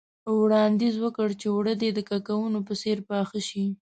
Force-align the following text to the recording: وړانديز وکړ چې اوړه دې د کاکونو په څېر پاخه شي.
وړانديز 0.39 0.95
وکړ 0.99 1.27
چې 1.39 1.47
اوړه 1.53 1.73
دې 1.81 1.89
د 1.93 1.99
کاکونو 2.09 2.59
په 2.67 2.73
څېر 2.81 2.97
پاخه 3.09 3.39
شي. 3.49 3.65